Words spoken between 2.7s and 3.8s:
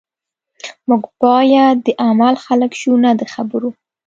شو نه د خبرو